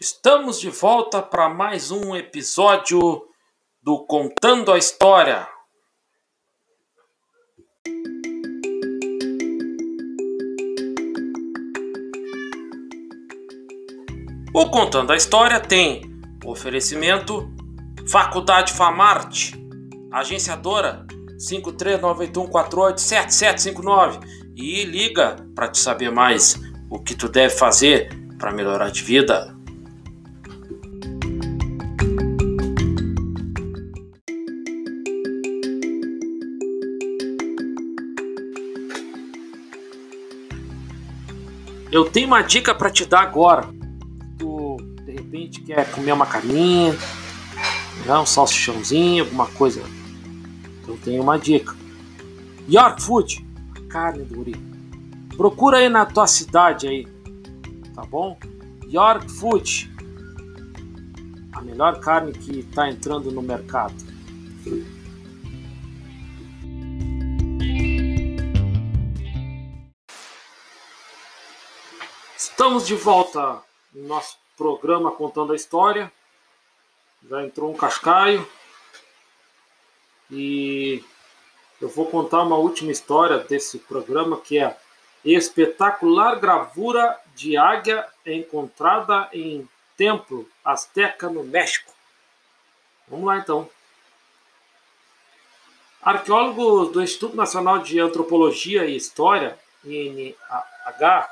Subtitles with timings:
[0.00, 3.28] Estamos de volta para mais um episódio
[3.80, 5.46] do Contando a História.
[14.52, 16.02] O Contando a História tem
[16.44, 17.48] oferecimento
[18.10, 19.54] Faculdade Famarte,
[20.10, 21.06] agenciadora
[21.38, 24.18] 53981487759
[24.56, 26.56] e liga para te saber mais
[26.90, 28.08] o que tu deve fazer
[28.40, 29.53] para melhorar de vida.
[41.94, 43.68] Eu tenho uma dica para te dar agora.
[44.36, 46.92] Tu de repente quer comer uma carninha,
[48.04, 49.80] né, um salsichãozinho, alguma coisa.
[50.88, 51.72] Eu tenho uma dica.
[52.68, 53.46] York Food,
[53.88, 54.56] carne do Uri.
[55.36, 57.06] Procura aí na tua cidade aí,
[57.94, 58.36] tá bom?
[58.88, 59.88] York Food,
[61.52, 63.94] a melhor carne que está entrando no mercado.
[72.36, 76.12] Estamos de volta no nosso programa Contando a História.
[77.30, 78.46] Já entrou um cascaio.
[80.28, 81.04] E
[81.80, 84.76] eu vou contar uma última história desse programa que é
[85.24, 91.92] espetacular gravura de águia encontrada em templo azteca no México.
[93.06, 93.70] Vamos lá então.
[96.02, 101.28] Arqueólogos do Instituto Nacional de Antropologia e História, INH,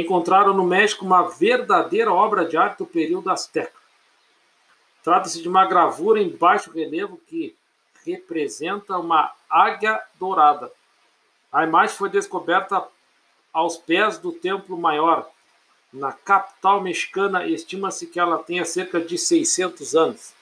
[0.00, 3.78] encontraram no México uma verdadeira obra de arte do período azteca.
[5.04, 7.54] Trata-se de uma gravura em baixo relevo que
[8.06, 10.72] representa uma águia dourada.
[11.52, 12.86] A imagem foi descoberta
[13.52, 15.28] aos pés do Templo Maior,
[15.92, 17.46] na capital mexicana.
[17.46, 20.32] Estima-se que ela tenha cerca de 600 anos.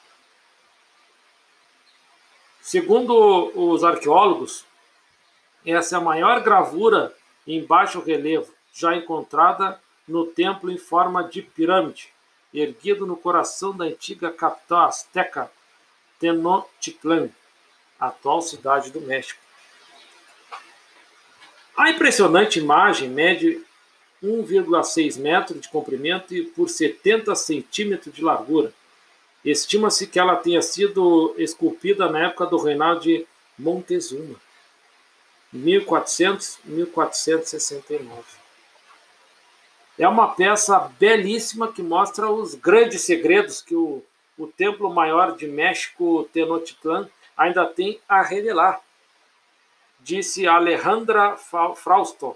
[2.60, 4.64] Segundo os arqueólogos,
[5.66, 7.12] essa é a maior gravura
[7.46, 12.12] em baixo relevo já encontrada no templo em forma de pirâmide,
[12.52, 15.50] erguido no coração da antiga capital azteca
[16.18, 17.30] Tenochtitlan,
[17.98, 19.40] atual cidade do México.
[21.76, 23.64] A impressionante imagem mede
[24.22, 28.72] 1,6 metros de comprimento e por 70 centímetros de largura.
[29.42, 33.26] Estima-se que ela tenha sido esculpida na época do reinado de
[33.58, 34.38] Montezuma,
[35.54, 38.39] 1400-1469.
[40.00, 44.02] É uma peça belíssima que mostra os grandes segredos que o,
[44.38, 47.06] o Templo Maior de México, Tenochtitlan,
[47.36, 48.80] ainda tem a revelar.
[49.98, 51.36] Disse Alejandra
[51.76, 52.34] Frausto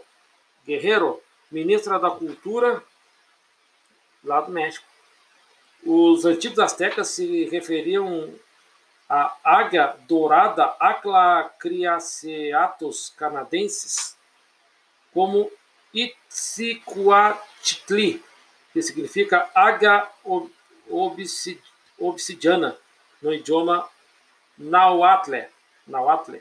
[0.66, 2.84] Guerreiro, ministra da Cultura
[4.22, 4.84] lá do México.
[5.86, 8.34] Os antigos astecas se referiam
[9.08, 14.19] à águia dourada Aclacriaceatus canadensis
[15.14, 15.50] como
[15.94, 17.32] Itzicoatli,
[18.72, 20.09] que significa águia
[21.99, 22.77] obsidiana
[23.22, 23.88] no idioma
[24.59, 25.47] Nahuatl.
[25.87, 26.37] Nahuatl.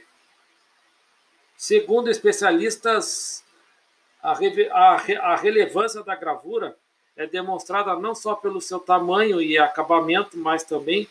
[1.55, 3.43] Segundo especialistas,
[4.21, 4.33] a,
[4.71, 4.95] a,
[5.31, 6.75] a relevância da gravura
[7.15, 11.07] é demonstrada não só pelo seu tamanho e acabamento, mas também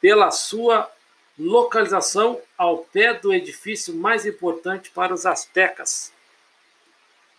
[0.00, 0.90] pela sua
[1.38, 6.12] localização ao pé do edifício mais importante para os astecas,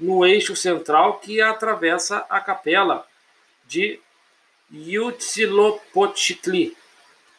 [0.04, 3.08] no eixo central que atravessa a capela
[3.66, 4.00] de
[4.70, 6.76] Huitzilopochtli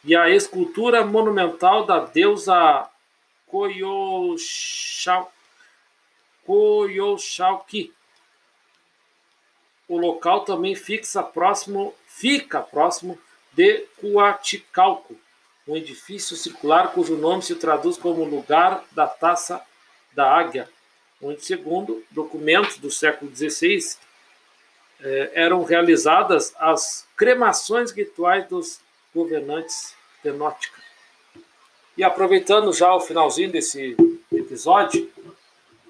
[0.03, 2.89] e a escultura monumental da deusa
[3.47, 5.29] Coyolxauhqui.
[9.87, 13.15] O local também fixa próximo, fica próximo
[13.53, 15.15] de Coaticalco,
[15.67, 19.61] um edifício circular cujo nome se traduz como lugar da taça
[20.13, 20.67] da águia,
[21.21, 23.97] onde, segundo documentos do século XVI,
[25.01, 28.79] eh, eram realizadas as cremações rituais dos
[29.13, 30.81] governantes penótica.
[31.97, 33.95] E aproveitando já o finalzinho desse
[34.31, 35.09] episódio,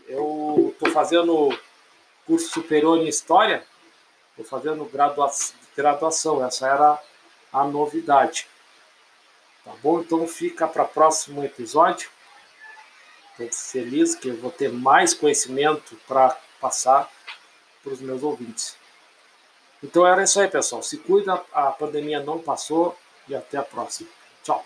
[0.07, 1.57] eu estou fazendo
[2.27, 3.65] curso superior em História,
[4.31, 7.01] estou fazendo graduação, graduação, essa era
[7.51, 8.47] a novidade.
[9.63, 9.99] Tá bom?
[9.99, 12.09] Então fica para o próximo episódio.
[13.37, 17.11] Estou feliz que eu vou ter mais conhecimento para passar
[17.83, 18.77] para os meus ouvintes.
[19.83, 20.81] Então era isso aí, pessoal.
[20.81, 22.97] Se cuida, a pandemia não passou
[23.27, 24.09] e até a próxima.
[24.41, 24.65] Tchau.